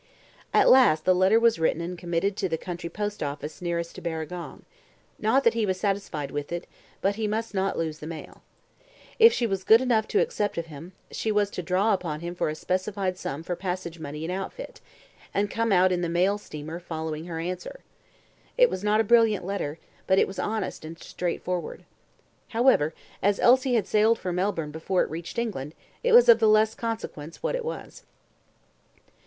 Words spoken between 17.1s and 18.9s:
her answer. It was